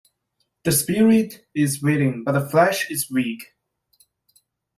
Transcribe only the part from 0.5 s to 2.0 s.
The spirit is